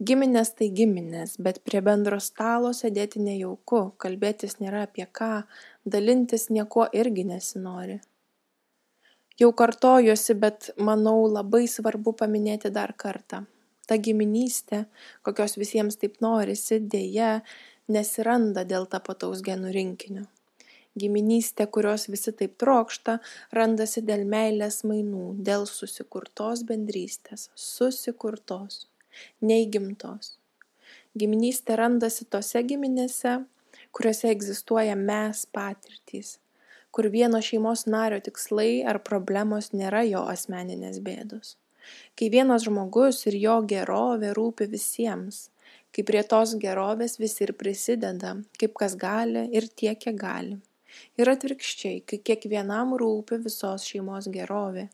Giminės 0.00 0.54
tai 0.56 0.70
giminės, 0.72 1.36
bet 1.36 1.60
prie 1.68 1.84
bendro 1.84 2.16
stalo 2.28 2.72
sėdėti 2.72 3.20
nejauku, 3.20 3.82
kalbėtis 4.00 4.56
nėra 4.62 4.86
apie 4.88 5.04
ką, 5.04 5.44
dalintis 5.84 6.48
niekuo 6.48 6.88
irgi 6.96 7.26
nesinori 7.28 8.00
jau 9.40 9.50
kartojuosi 9.52 10.36
bet 10.38 10.70
manau 10.76 11.26
labai 11.30 11.64
svarbu 11.68 12.14
paminėti 12.18 12.72
dar 12.74 12.94
kartą. 12.96 13.44
Ta 13.88 13.98
giminystė 13.98 14.84
kokios 15.26 15.56
visiems 15.58 15.98
taip 16.00 16.20
norisi 16.24 16.78
deja 16.80 17.40
nesiranda 17.92 18.64
dėl 18.68 18.86
tapataus 18.86 19.42
genų 19.44 19.72
rinkinio. 19.74 20.26
Giminystė 20.98 21.66
kurios 21.72 22.04
visi 22.12 22.34
taip 22.36 22.58
trokšta 22.60 23.16
randasi 23.56 24.02
dėl 24.04 24.26
meilės 24.28 24.82
mainų 24.84 25.32
dėl 25.40 25.64
susikurtos 25.66 26.66
bendrystės 26.68 27.48
susikurtos 27.56 28.86
neįgimtos. 29.40 30.36
Giminystė 31.16 31.76
randasi 31.80 32.28
tose 32.28 32.60
giminėse 32.68 33.40
kuriuose 33.92 34.30
egzistuoja 34.32 34.94
mes 34.96 35.46
patirtys 35.52 36.36
kur 36.92 37.08
vieno 37.12 37.40
šeimos 37.40 37.86
nario 37.94 38.20
tikslai 38.24 38.82
ar 38.92 39.00
problemos 39.08 39.72
nėra 39.72 40.02
jo 40.08 40.22
asmeninės 40.34 41.00
bėdos. 41.04 41.56
Kai 42.16 42.28
vienas 42.34 42.66
žmogus 42.68 43.24
ir 43.30 43.38
jo 43.40 43.56
gerovė 43.72 44.32
rūpi 44.38 44.68
visiems, 44.70 45.48
kai 45.92 46.04
prie 46.08 46.22
tos 46.32 46.54
gerovės 46.64 47.18
visi 47.22 47.46
ir 47.46 47.54
prisideda, 47.62 48.36
kaip 48.60 48.76
kas 48.82 48.94
gali 49.00 49.48
ir 49.56 49.66
tiek, 49.68 49.98
kiek 50.04 50.18
gali. 50.20 50.60
Ir 51.16 51.30
atvirkščiai, 51.32 52.02
kai 52.04 52.20
kiekvienam 52.20 52.92
rūpi 53.00 53.40
visos 53.46 53.88
šeimos 53.88 54.28
gerovė, 54.32 54.90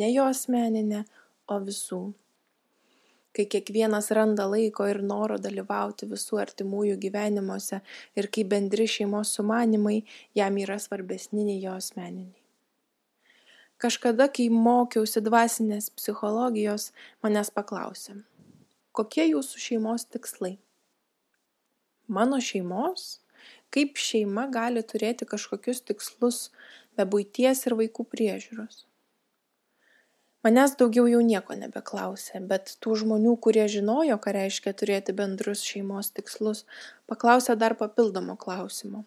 ne 0.00 0.08
jo 0.12 0.24
asmeninė, 0.32 1.04
o 1.52 1.58
visų 1.60 2.02
kai 3.36 3.46
kiekvienas 3.54 4.10
randa 4.16 4.46
laiko 4.50 4.86
ir 4.90 5.00
noro 5.12 5.38
dalyvauti 5.40 6.08
visų 6.10 6.40
artimųjų 6.42 6.98
gyvenimuose 7.06 7.80
ir 8.18 8.28
kai 8.34 8.44
bendri 8.48 8.86
šeimos 8.94 9.32
sumanimai 9.38 10.02
jam 10.38 10.58
yra 10.60 10.78
svarbesni 10.82 11.46
nei 11.48 11.60
jo 11.64 11.76
asmeniniai. 11.78 12.36
Kažkada, 13.82 14.28
kai 14.30 14.46
mokiausi 14.54 15.24
dvasinės 15.26 15.88
psichologijos, 15.96 16.92
manęs 17.24 17.50
paklausė, 17.50 18.20
kokie 18.94 19.24
jūsų 19.26 19.64
šeimos 19.64 20.06
tikslai? 20.06 20.52
Mano 22.06 22.38
šeimos? 22.38 23.18
Kaip 23.74 23.98
šeima 23.98 24.46
gali 24.52 24.84
turėti 24.86 25.26
kažkokius 25.26 25.82
tikslus 25.88 26.40
be 26.94 27.08
būties 27.08 27.66
ir 27.66 27.74
vaikų 27.80 28.06
priežiūros? 28.12 28.84
Manęs 30.42 30.72
daugiau 30.78 31.06
jau 31.06 31.20
nieko 31.22 31.54
nebeklausė 31.58 32.40
bet 32.50 32.74
tų 32.82 32.96
žmonių 33.02 33.34
kurie 33.46 33.64
žinojo 33.70 34.16
ką 34.22 34.32
reiškia 34.36 34.72
turėti 34.78 35.14
bendrus 35.18 35.62
šeimos 35.66 36.10
tikslus 36.16 36.64
paklausė 37.10 37.54
dar 37.58 37.76
papildomo 37.78 38.34
klausimo. 38.44 39.04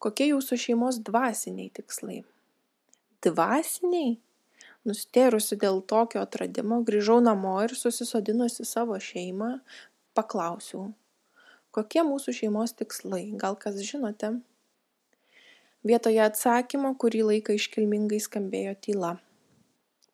Kokie 0.00 0.30
jūsų 0.30 0.58
šeimos 0.64 0.98
dvasiniai 1.04 1.72
tikslai? 1.76 2.18
Dvasiniai? 3.24 4.18
Nustėrusi 4.88 5.56
dėl 5.60 5.80
tokio 5.92 6.22
atradimo 6.24 6.80
grįžau 6.88 7.18
namo 7.24 7.56
ir 7.64 7.76
susisodinusi 7.76 8.64
savo 8.68 8.96
šeimą 8.96 9.50
paklausiau. 10.16 10.90
Kokie 11.72 12.04
mūsų 12.04 12.36
šeimos 12.36 12.76
tikslai? 12.76 13.26
Gal 13.40 13.56
kas 13.60 13.80
žinote? 13.84 14.34
Vietoje 15.84 16.20
atsakymo 16.24 16.94
kurį 17.00 17.26
laiką 17.32 17.56
iškilmingai 17.56 18.20
skambėjo 18.24 18.76
tyla 18.84 19.16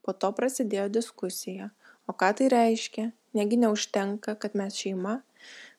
po 0.06 0.14
to 0.14 0.30
prasidėjo 0.38 0.86
diskusija. 0.98 1.70
O 2.06 2.14
ką 2.14 2.30
tai 2.38 2.50
reiškia? 2.52 3.10
Negi 3.34 3.58
neužtenka 3.58 4.36
kad 4.42 4.54
mes 4.58 4.78
šeima? 4.78 5.18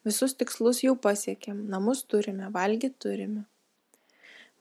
Visus 0.08 0.36
tikslus 0.40 0.84
jau 0.84 0.96
pasiekėm. 1.06 1.64
Namus 1.72 2.04
turime 2.12 2.52
valgyt 2.54 3.00
turime. 3.04 3.46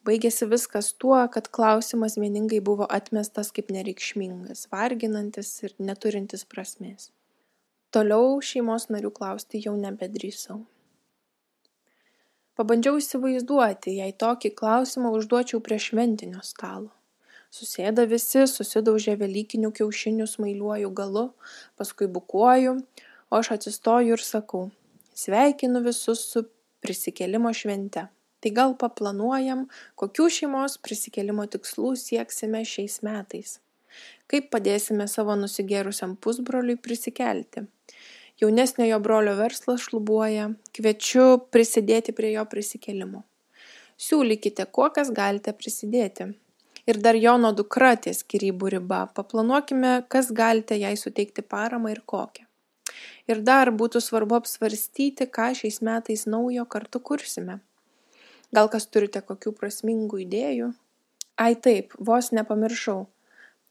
Baigėsi 0.07 0.47
viskas 0.47 0.93
tuo 1.03 1.19
kad 1.35 1.51
klausimas 1.59 2.15
vieningai 2.23 2.61
buvo 2.69 2.87
atmestas 2.99 3.51
kaip 3.55 3.73
nereikšmingas 3.75 4.69
varginantis 4.71 5.51
ir 5.67 5.75
neturintis 5.83 6.47
prasmės. 6.47 7.11
Toliau 7.91 8.39
šeimos 8.51 8.87
narių 8.95 9.11
klausti 9.19 9.63
jau 9.67 9.75
nebedrįsau. 9.81 10.61
Pabandžiau 12.57 13.01
įsivaizduoti 13.03 13.99
jei 13.99 14.15
tokį 14.25 14.55
klausimą 14.61 15.11
užduočiau 15.19 15.59
prie 15.65 15.81
šventinio 15.83 16.45
stalo 16.47 16.96
susėda 17.57 18.05
visi 18.11 18.45
susidaužia 18.51 19.17
velykinių 19.21 19.73
kiaušinių 19.81 20.27
smailiuoju 20.29 20.91
galu 21.01 21.29
paskui 21.81 22.09
bukuoju 22.13 22.77
o 23.31 23.41
aš 23.41 23.55
atsistoju 23.57 24.17
ir 24.17 24.25
sakau 24.25 24.69
sveikinu 25.17 25.81
visus 25.85 26.23
su 26.33 26.45
prisikėlimo 26.85 27.53
švente. 27.57 28.07
Tai 28.41 28.51
gal 28.55 28.75
paplanuojam 28.79 29.65
kokių 29.99 30.27
šeimos 30.39 30.77
prisikėlimo 30.85 31.47
tikslų 31.51 31.95
sieksime 31.99 32.61
šiais 32.69 33.01
metais. 33.07 33.57
Kaip 34.31 34.51
padėsime 34.53 35.07
savo 35.09 35.35
nusigėrusiam 35.41 36.15
pusbroliui 36.21 36.77
prisikelti? 36.77 37.65
Jaunesniojo 38.43 38.99
brolio 39.01 39.33
verslas 39.39 39.87
šlubuoja 39.87 40.51
kviečiu 40.77 41.27
prisidėti 41.49 42.13
prie 42.13 42.35
jo 42.35 42.45
prisikėlimo. 42.51 43.23
Siūlykite 43.97 44.67
kuo 44.77 44.91
kas 44.93 45.09
galite 45.17 45.57
prisidėti 45.57 46.35
ir 46.87 47.01
dar 47.03 47.19
jono 47.19 47.53
dukra 47.53 47.95
ties 47.99 48.23
skyrybų 48.23 48.71
riba. 48.77 49.01
Paplanuokime 49.15 49.95
kas 50.13 50.31
galite 50.33 50.79
jai 50.79 50.95
suteikti 50.97 51.43
paramą 51.43 51.93
ir 51.95 52.03
kokią. 52.07 52.47
Ir 53.27 53.43
dar 53.43 53.73
būtų 53.75 54.01
svarbu 54.03 54.39
apsvarstyti 54.39 55.27
ką 55.37 55.51
šiais 55.59 55.81
metais 55.83 56.27
naujo 56.31 56.65
kartu 56.71 57.03
kursime. 57.03 57.59
Gal 58.55 58.71
kas 58.71 58.87
turite 58.87 59.21
kokių 59.21 59.53
prasmingų 59.59 60.23
idėjų? 60.23 60.71
Ai 61.37 61.55
taip 61.59 61.93
vos 61.99 62.31
nepamiršau. 62.33 63.01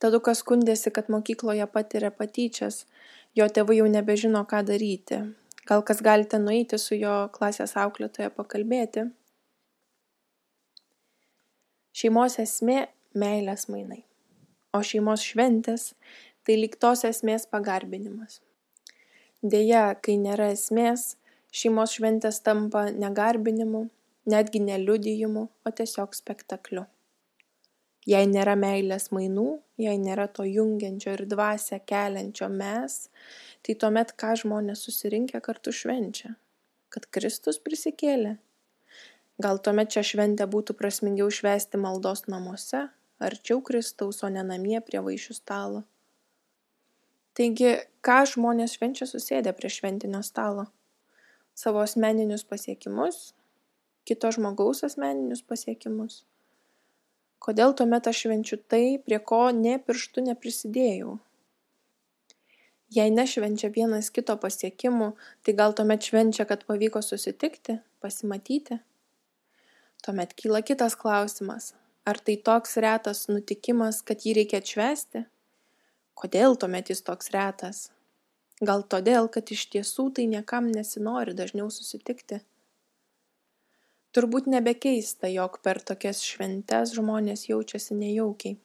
Tadukas 0.04 0.44
skundėsi 0.44 0.92
kad 0.92 1.08
mokykloje 1.10 1.66
patiria 1.72 2.12
patyčias. 2.12 2.84
Jo 3.36 3.48
tėvai 3.48 3.80
jau 3.80 3.88
nebežino 3.92 4.44
ką 4.48 4.62
daryti. 4.68 5.22
Gal 5.66 5.82
kas 5.88 6.04
galite 6.04 6.38
nueiti 6.38 6.78
su 6.78 7.00
jo 7.00 7.16
klasės 7.34 7.74
auklėtoja 7.80 8.30
pakalbėti? 8.36 9.08
Šeimos 11.96 12.36
esmė 12.44 12.84
meilės 13.20 13.68
mainai. 13.72 14.04
O 14.76 14.82
šeimos 14.84 15.24
šventės 15.24 15.94
tai 16.46 16.58
lyg 16.60 16.76
tos 16.82 17.06
esmės 17.08 17.48
pagarbinimas. 17.52 18.42
Deja 19.44 19.92
kai 20.02 20.18
nėra 20.22 20.52
esmės 20.54 21.16
šeimos 21.56 21.96
šventės 21.98 22.42
tampa 22.46 22.90
ne 22.92 23.12
garbinimu 23.16 23.88
netgi 24.30 24.60
ne 24.60 24.78
liudijimu 24.82 25.48
o 25.66 25.72
tiesiog 25.80 26.16
spektakliu. 26.18 26.86
Jei 28.06 28.28
nėra 28.30 28.54
meilės 28.60 29.10
mainų 29.16 29.48
jei 29.82 30.00
nėra 30.00 30.28
to 30.32 30.46
jungiančio 30.48 31.16
ir 31.16 31.26
dvasią 31.30 31.82
keliančio 31.90 32.50
mes 32.52 32.98
tai 33.66 33.76
tuomet 33.82 34.14
ką 34.22 34.36
žmonės 34.42 34.86
susirinkę 34.88 35.42
kartu 35.44 35.74
švenčia? 35.76 36.36
Kad 36.90 37.08
kristus 37.12 37.60
prisikėlė? 37.60 38.38
Gal 39.42 39.60
tuomet 39.60 39.92
šią 39.92 40.04
šventę 40.12 40.48
būtų 40.48 40.78
prasmingiau 40.80 41.28
švęsti 41.34 41.80
maldos 41.82 42.24
namuose 42.32 42.86
arčiau 43.20 43.62
Kristaus, 43.64 44.24
o 44.24 44.30
ne 44.30 44.44
namie 44.44 44.80
prie 44.86 45.02
vaišių 45.04 45.36
stalo. 45.38 45.84
Taigi, 47.36 47.74
ką 48.06 48.22
žmonės 48.32 48.78
švenčia 48.78 49.08
susėdę 49.10 49.52
prie 49.58 49.72
šventinio 49.72 50.22
stalo? 50.24 50.70
Savo 51.56 51.82
asmeninius 51.84 52.46
pasiekimus, 52.48 53.34
kito 54.08 54.32
žmogaus 54.32 54.84
asmeninius 54.88 55.44
pasiekimus. 55.44 56.24
Kodėl 57.44 57.76
tuomet 57.78 58.08
aš 58.08 58.24
švenčiu 58.26 58.58
tai, 58.72 58.98
prie 59.04 59.20
ko 59.20 59.50
ne 59.52 59.76
pirštų 59.84 60.26
neprisidėjau? 60.32 61.18
Jei 62.96 63.12
nešvenčia 63.12 63.72
vienas 63.76 64.12
kito 64.16 64.36
pasiekimų, 64.40 65.12
tai 65.44 65.56
gal 65.60 65.76
tuomet 65.76 66.08
švenčia, 66.08 66.48
kad 66.48 66.64
pavyko 66.70 67.02
susitikti, 67.04 67.80
pasimatyti? 68.00 68.80
Tuomet 70.06 70.36
kyla 70.38 70.62
kitas 70.64 70.96
klausimas. 70.96 71.74
Ar 72.06 72.20
tai 72.22 72.36
toks 72.38 72.78
retas 72.86 73.24
nutikimas, 73.32 74.04
kad 74.06 74.22
jį 74.22 74.36
reikia 74.38 74.60
atšvesti? 74.62 75.24
Kodėl 76.14 76.54
tuomet 76.62 76.92
jis 76.94 77.02
toks 77.02 77.32
retas? 77.34 77.80
Gal 78.62 78.86
todėl, 78.94 79.26
kad 79.34 79.50
iš 79.52 79.66
tiesų 79.74 80.12
tai 80.16 80.28
niekam 80.30 80.70
nesinori 80.70 81.34
dažniau 81.34 81.72
susitikti? 81.74 82.44
Turbūt 84.16 84.46
nebekeista, 84.48 85.28
jog 85.34 85.58
per 85.66 85.82
tokias 85.82 86.22
šventes 86.24 86.94
žmonės 86.96 87.50
jaučiasi 87.50 87.98
nejaukiai. 88.00 88.56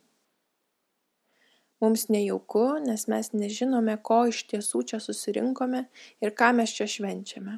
Mums 1.80 2.10
nejauku, 2.12 2.66
nes 2.84 3.08
mes 3.08 3.32
nežinome, 3.32 3.96
ko 4.04 4.26
iš 4.28 4.44
tiesų 4.52 4.84
čia 4.92 5.00
susirinkome 5.00 5.86
ir 6.20 6.36
ką 6.36 6.52
mes 6.60 6.76
čia 6.76 6.86
švenčiame. 6.86 7.56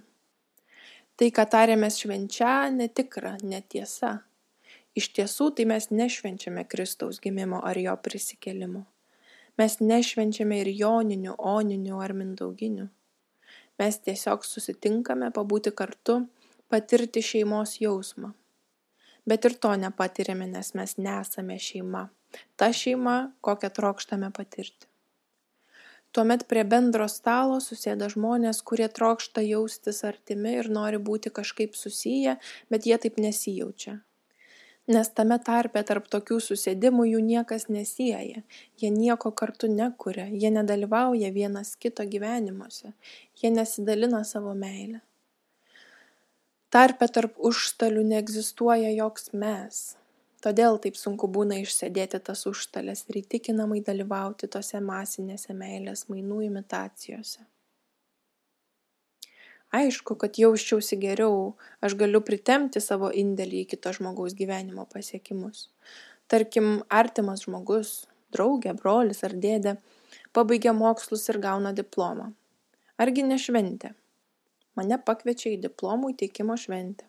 Tai, 1.19 1.29
ką 1.37 1.45
tarėmės 1.53 1.99
švenčia, 2.01 2.71
netikra, 2.71 3.35
netiesa. 3.43 4.21
Iš 4.93 5.09
tiesų 5.17 5.53
tai 5.57 5.65
mes 5.69 5.89
nešvenčiame 5.89 6.67
Kristaus 6.69 7.21
gimimo 7.25 7.63
ar 7.65 7.79
jo 7.81 7.95
prisikelimo. 7.97 8.85
Mes 9.61 9.79
nešvenčiame 9.81 10.59
ir 10.61 10.69
joninių, 10.73 11.37
oninių 11.39 12.01
ar 12.05 12.13
mindauginių. 12.17 12.89
Mes 13.81 13.99
tiesiog 14.05 14.45
susitinkame 14.45 15.31
pabūti 15.33 15.73
kartu 15.73 16.23
patirti 16.73 17.25
šeimos 17.25 17.79
jausmą. 17.81 18.33
Bet 19.29 19.49
ir 19.49 19.57
to 19.65 19.73
nepatiriame, 19.81 20.49
nes 20.51 20.73
mes 20.77 20.97
nesame 20.99 21.59
šeima. 21.61 22.07
Ta 22.57 22.73
šeima, 22.77 23.17
kokią 23.45 23.71
trokštame 23.77 24.33
patirti. 24.37 24.89
Tuomet 26.13 26.45
prie 26.49 26.65
bendro 26.69 27.07
stalo 27.09 27.59
susėda 27.65 28.11
žmonės, 28.13 28.61
kurie 28.69 28.89
trokšta 28.93 29.45
jaustis 29.47 30.03
artimi 30.05 30.59
ir 30.61 30.69
nori 30.69 31.01
būti 31.01 31.33
kažkaip 31.33 31.77
susiję, 31.77 32.37
bet 32.69 32.89
jie 32.89 32.99
taip 33.01 33.21
nesijaučia. 33.25 34.03
Nes 34.91 35.13
tame 35.15 35.39
tarpe 35.39 35.85
tarp 35.87 36.09
tokių 36.11 36.41
susėdimų 36.43 37.07
jų 37.13 37.21
niekas 37.23 37.69
nesieja, 37.71 38.43
jie 38.83 38.91
nieko 38.91 39.31
kartu 39.31 39.71
nekuria, 39.71 40.27
jie 40.27 40.51
nedalyvauja 40.51 41.31
vienas 41.31 41.77
kito 41.77 42.03
gyvenimuose, 42.03 42.93
jie 43.39 43.55
nesidalina 43.55 44.25
savo 44.27 44.55
meilę 44.59 45.01
tarpe 46.73 47.09
tarp 47.13 47.37
užstalių 47.49 48.03
neegzistuoja 48.15 48.93
joks 48.97 49.33
mes. 49.37 49.81
Todėl 50.43 50.79
taip 50.83 50.97
sunku 50.99 51.29
būna 51.31 51.61
išsėdėti 51.63 52.19
tas 52.29 52.47
užstales 52.51 53.05
ir 53.11 53.21
įtikinamai 53.21 53.83
dalyvauti 53.87 54.49
tose 54.51 54.81
masinėse 54.83 55.55
meilės 55.55 56.09
mainų 56.11 56.41
imitacijose 56.49 57.45
aišku 59.79 60.17
kad 60.21 60.39
jausčiausi 60.43 60.99
geriau 61.05 61.55
aš 61.81 61.97
galiu 62.03 62.23
pritempti 62.27 62.83
savo 62.85 63.13
indėlį 63.25 63.65
į 63.65 63.71
kito 63.75 63.95
žmogaus 63.97 64.37
gyvenimo 64.39 64.87
pasiekimus 64.93 65.69
tarkim 66.33 66.79
artimas 67.03 67.47
žmogus 67.47 67.97
draugė 68.35 68.77
brolis 68.79 69.25
ar 69.29 69.35
dėdė 69.47 69.79
pabaigia 70.37 70.77
mokslus 70.77 71.29
ir 71.33 71.41
gauna 71.49 71.75
diplomą 71.77 72.31
argi 73.03 73.27
ne 73.27 73.41
šventė 73.41 73.97
mane 74.79 74.99
pakviečia 75.07 75.53
į 75.55 75.61
diplomų 75.67 76.15
įteikimo 76.15 76.57
šventę. 76.59 77.09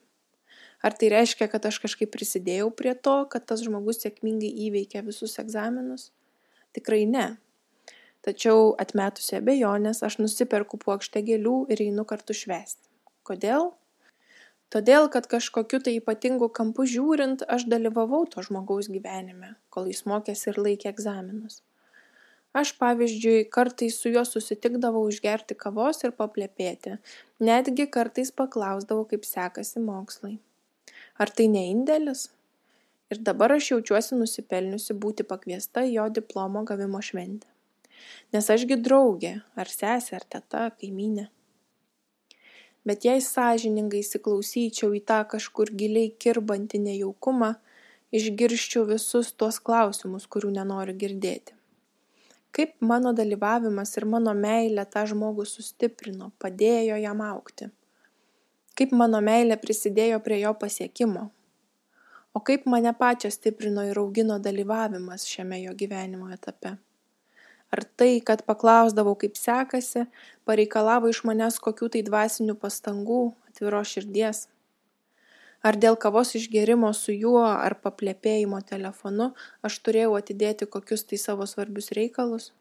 Ar 0.83 0.95
tai 0.99 1.09
reiškia, 1.13 1.47
kad 1.51 1.63
aš 1.69 1.79
kažkaip 1.85 2.11
prisidėjau 2.11 2.67
prie 2.75 2.91
to, 2.95 3.15
kad 3.31 3.45
tas 3.47 3.63
žmogus 3.63 4.01
sėkmingai 4.03 4.51
įveikė 4.67 5.03
visus 5.07 5.37
egzaminus? 5.39 6.09
Tikrai 6.75 7.05
ne. 7.07 7.27
Tačiau 8.23 8.71
atmetusi 8.79 9.35
abejonės, 9.39 10.03
aš 10.07 10.19
nusiperku 10.21 10.79
puokštę 10.79 11.23
gėlių 11.27 11.57
ir 11.75 11.83
einu 11.87 12.05
kartu 12.07 12.35
švęsti. 12.37 12.87
Kodėl? 13.27 13.73
Todėl, 14.73 15.09
kad 15.13 15.27
kažkokiu 15.29 15.81
tai 15.85 15.97
ypatingu 15.99 16.49
kampu 16.49 16.87
žiūrint, 16.89 17.43
aš 17.55 17.67
dalyvavau 17.69 18.23
to 18.31 18.41
žmogaus 18.47 18.89
gyvenime, 18.89 19.53
kol 19.69 19.91
jis 19.91 20.05
mokėsi 20.09 20.49
ir 20.53 20.63
laikė 20.67 20.89
egzaminus 20.95 21.61
aš 22.53 22.73
pavyzdžiui 22.77 23.45
kartais 23.55 23.97
su 23.99 24.11
juo 24.13 24.23
susitikdavau 24.29 25.03
išgerti 25.09 25.57
kavos 25.63 26.03
ir 26.05 26.13
paplepėti 26.19 26.97
netgi 27.47 27.87
kartais 27.97 28.31
paklausdavau 28.41 29.07
kaip 29.13 29.25
sekasi 29.29 29.81
mokslai 29.87 30.35
ar 31.25 31.33
tai 31.39 31.47
ne 31.55 31.63
indėlis 31.71 32.27
ir 33.13 33.23
dabar 33.29 33.55
aš 33.57 33.71
jaučiuosi 33.73 34.19
nusipelniusi 34.21 34.97
būti 35.05 35.25
pakviesta 35.33 35.87
į 35.89 35.95
jo 35.97 36.07
diplomo 36.19 36.63
gavimo 36.69 37.01
šventę 37.09 37.49
nes 38.35 38.49
aš 38.55 38.65
gi 38.69 38.77
draugė 38.87 39.33
ar 39.59 39.71
sesė 39.71 40.17
ar 40.19 40.25
teta 40.35 40.63
kaimynė. 40.79 41.27
Bet 42.83 43.05
jei 43.07 43.21
sąžiningai 43.23 44.01
įsiklausyčiau 44.03 44.91
į 44.97 45.03
tą 45.09 45.21
kažkur 45.35 45.71
giliai 45.81 46.09
kirbantį 46.25 46.81
nejaukumą 46.87 47.53
išgirsčiau 48.13 48.87
visus 48.89 49.31
tuos 49.37 49.59
klausimus 49.59 50.27
kurių 50.27 50.51
nenoriu 50.57 50.97
girdėti. 51.05 51.55
Kaip 52.53 52.75
mano 52.85 53.13
dalyvavimas 53.17 53.95
ir 53.97 54.05
mano 54.05 54.35
meilė 54.37 54.83
tą 54.85 55.07
žmogų 55.09 55.47
sustiprino 55.49 56.33
padėjo 56.43 56.99
jam 57.01 57.23
augti 57.25 57.71
kaip 58.79 58.93
mano 58.97 59.21
meilė 59.21 59.57
prisidėjo 59.61 60.19
prie 60.25 60.39
jo 60.41 60.53
pasiekimo? 60.57 61.27
O 62.33 62.41
kaip 62.41 62.65
mane 62.69 62.93
pačią 62.97 63.29
stiprino 63.33 63.83
ir 63.85 63.99
augino 64.01 64.39
dalyvavimas 64.41 65.27
šiame 65.29 65.61
jo 65.61 65.75
gyvenimo 65.77 66.31
etape 66.33 66.73
ar 67.73 67.81
tai 67.97 68.13
kad 68.29 68.45
paklausdavau 68.49 69.15
kaip 69.21 69.37
sekasi 69.39 70.05
pareikalavo 70.49 71.09
iš 71.13 71.23
manęs 71.29 71.59
kokių 71.67 71.89
tai 71.95 72.01
dvasinių 72.09 72.55
pastangų 72.63 73.21
atviros 73.49 73.93
širdies? 73.95 74.47
Ar 75.63 75.79
dėl 75.83 75.95
kavos 76.05 76.33
išgėrimo 76.39 76.89
su 76.93 77.15
juo 77.15 77.45
ar 77.47 77.77
paplepėjimo 77.85 78.59
telefonu 78.71 79.29
aš 79.69 79.79
turėjau 79.85 80.17
atidėti 80.19 80.67
kokius 80.75 81.07
tai 81.09 81.19
savo 81.25 81.47
svarbius 81.47 81.93
reikalus? 81.99 82.51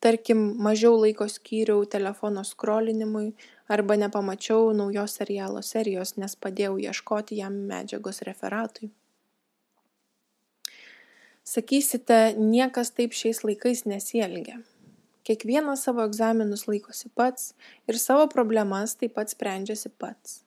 Tarkim 0.00 0.40
mažiau 0.66 0.96
laiko 1.00 1.28
skyriau 1.32 1.84
telefono 1.96 2.44
skrolinimui 2.44 3.30
arba 3.76 3.96
nepamačiau 4.02 4.72
naujos 4.80 5.16
serialo 5.20 5.62
serijos 5.72 6.16
nes 6.20 6.36
padėjau 6.46 6.76
ieškoti 6.88 7.42
jam 7.42 7.64
medžiagos 7.72 8.24
referatui 8.28 8.90
sakysite 11.46 12.34
niekas 12.38 12.90
taip 12.96 13.14
šiais 13.14 13.44
laikais 13.46 13.84
nesielgia. 13.86 14.58
Kiekvienas 15.26 15.84
savo 15.86 16.02
egzaminus 16.06 16.66
laikosi 16.66 17.10
pats 17.14 17.52
ir 17.90 17.98
savo 17.98 18.26
problemas 18.30 18.96
taip 18.98 19.14
pat 19.18 19.30
sprendžiasi 19.30 19.90
pats. 19.98 20.42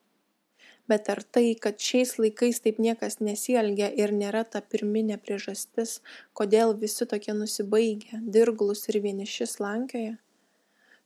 Bet 0.89 1.09
ar 1.13 1.21
tai 1.21 1.53
kad 1.63 1.79
šiais 1.79 2.15
laikais 2.19 2.59
taip 2.65 2.79
niekas 2.83 3.19
nesielgia 3.23 3.91
ir 4.03 4.12
nėra 4.15 4.43
ta 4.43 4.62
pirminė 4.62 5.19
priežastis 5.23 5.99
kodėl 6.33 6.73
visi 6.83 7.07
tokie 7.12 7.35
nusibaigę 7.38 8.23
dirglūs 8.35 8.88
ir 8.89 8.99
vieniši 9.03 9.47
slankioja? 9.55 10.15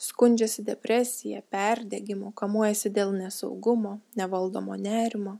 Skundžiasi 0.04 0.66
depresija 0.68 1.44
perdegimu 1.54 2.32
kamuojasi 2.40 2.90
dėl 2.96 3.14
nesaugumo 3.18 4.00
nevaldomo 4.20 4.80
nerimo 4.80 5.38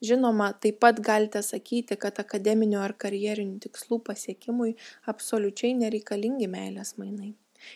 Žinoma, 0.00 0.52
taip 0.56 0.78
pat 0.80 1.00
galite 1.04 1.42
sakyti, 1.44 1.96
kad 2.00 2.16
akademinių 2.22 2.78
ar 2.80 2.94
karjerinių 2.96 3.58
tikslų 3.66 3.98
pasiekimui 4.06 4.72
absoliučiai 5.12 5.74
nereikalingi 5.76 6.48
meilės 6.48 6.94
mainai. 6.96 7.34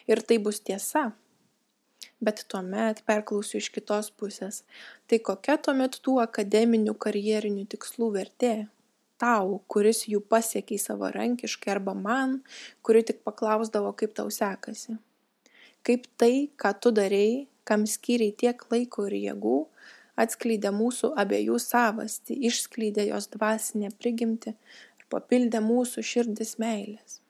Ir 0.08 0.22
tai 0.24 0.38
bus 0.40 0.62
tiesa, 0.64 1.10
bet 2.24 2.46
tuomet 2.48 3.02
perklausiu 3.04 3.60
iš 3.60 3.68
kitos 3.74 4.08
pusės. 4.16 4.62
Tai 5.04 5.20
kokia 5.28 5.58
tuomet 5.60 6.00
tų 6.04 6.16
akademinių 6.24 6.96
karjerinių 6.96 7.66
tikslų 7.74 8.10
vertė? 8.16 8.54
Tau 9.20 9.60
kuris 9.70 10.06
jų 10.10 10.22
pasiekei 10.24 10.80
savarankiškai 10.80 11.76
arba 11.76 11.92
man 11.94 12.40
kuri 12.82 13.04
tik 13.06 13.20
paklausdavo 13.24 13.92
kaip 14.00 14.16
tau 14.16 14.32
sekasi? 14.32 14.96
Kaip 15.84 16.08
tai 16.16 16.48
ką 16.56 16.72
tu 16.80 16.90
darei 16.96 17.44
kam 17.68 17.84
skyrei 17.88 18.32
tiek 18.32 18.64
laiko 18.72 19.06
ir 19.08 19.20
jėgų 19.20 19.58
atskleidė 20.20 20.70
mūsų 20.74 21.12
abiejų 21.22 21.58
savastį 21.62 22.38
išskleidė 22.50 23.08
jos 23.10 23.28
dvasinę 23.34 23.90
prigimtį 23.98 24.54
ir 24.54 25.06
papildė 25.12 25.62
mūsų 25.64 26.04
širdis 26.12 26.56
meilės. 26.62 27.20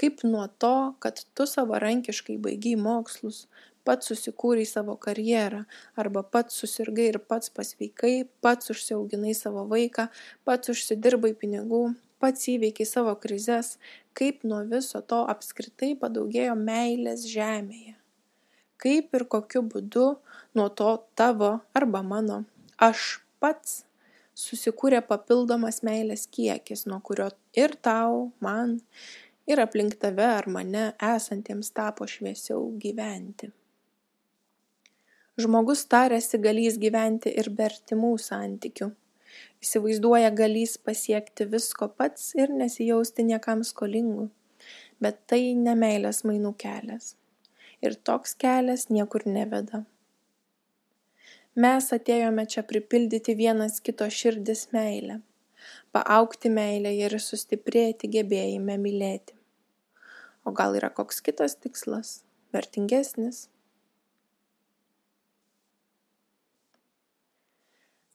Kaip 0.00 0.24
nuo 0.26 0.46
to 0.58 0.76
kad 1.02 1.22
tu 1.38 1.46
savarankiškai 1.46 2.36
baigei 2.42 2.74
mokslus 2.74 3.44
pats 3.86 4.08
susikūrei 4.10 4.64
savo 4.66 4.96
karjerą 5.06 5.62
arba 6.00 6.24
pats 6.36 6.62
susirgai 6.62 7.10
ir 7.12 7.20
pats 7.30 7.52
pasveikai 7.58 8.14
pats 8.44 8.72
užsiauginai 8.74 9.34
savo 9.38 9.66
vaiką 9.70 10.08
pats 10.48 10.72
užsidirbai 10.74 11.34
pinigų 11.42 11.82
pats 12.24 12.48
įveikei 12.54 12.88
savo 12.88 13.14
krizes 13.26 13.76
kaip 14.20 14.46
nuo 14.48 14.62
viso 14.70 15.04
to 15.12 15.20
apskritai 15.34 15.92
padaugėjo 16.00 16.56
meilės 16.70 17.28
žemėje 17.36 17.94
kaip 18.84 19.16
ir 19.18 19.26
kokiu 19.36 19.64
būdu 19.72 20.06
nuo 20.54 20.68
to 20.80 20.92
tavo 21.18 21.50
arba 21.80 22.04
mano 22.12 22.42
aš 22.88 23.08
pats 23.42 23.82
susikūrė 24.44 25.00
papildomas 25.08 25.82
meilės 25.86 26.26
kiekis 26.36 26.86
nuo 26.90 27.00
kurio 27.08 27.28
ir 27.64 27.76
tau 27.88 28.32
man 28.44 28.80
ir 29.46 29.60
aplink 29.64 29.98
tave 30.02 30.26
ar 30.26 30.48
mane 30.48 30.84
esantiems 31.14 31.70
tapo 31.76 32.06
šviesiau 32.08 32.64
gyventi. 32.84 33.50
Žmogus 35.40 35.82
tarėsi 35.90 36.38
galys 36.38 36.78
gyventi 36.78 37.32
ir 37.40 37.50
be 37.50 37.66
artimų 37.66 38.12
santykių. 38.22 38.92
Įsivaizduoja 39.64 40.30
galys 40.30 40.76
pasiekti 40.78 41.48
visko 41.50 41.88
pats 41.98 42.30
ir 42.38 42.54
nesijausti 42.54 43.26
niekam 43.26 43.64
skolingu. 43.66 44.28
Bet 45.02 45.24
tai 45.30 45.42
nemailės 45.58 46.22
mainų 46.28 46.54
kelias. 46.62 47.14
Ir 47.84 47.98
toks 48.08 48.32
kelias 48.40 48.88
niekur 48.88 49.26
neveda. 49.28 49.84
Mes 51.54 51.92
atėjome 51.94 52.48
čia 52.50 52.64
pripildyti 52.66 53.36
vienas 53.38 53.78
kito 53.84 54.08
širdis 54.10 54.66
meilę 54.74 55.20
paaugti 55.94 56.50
meilėje 56.50 57.08
ir 57.08 57.16
sustiprėti 57.22 58.10
gebėjime 58.10 58.76
mylėti. 58.82 59.36
O 60.44 60.52
gal 60.52 60.76
yra 60.78 60.90
koks 60.92 61.22
kitas 61.24 61.56
tikslas, 61.56 62.16
vertingesnis? 62.52 63.46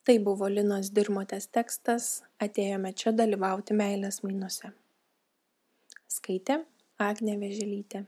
Tai 0.06 0.16
buvo 0.26 0.48
Linos 0.50 0.90
Dirmotės 0.96 1.50
tekstas 1.54 2.12
Atėjome 2.42 2.96
čia 2.98 3.14
dalyvauti 3.14 3.76
meilės 3.78 4.24
mainuose. 4.26 4.72
Skaitė 6.10 6.64
Agnė 7.06 7.38
Veželytė. 7.42 8.08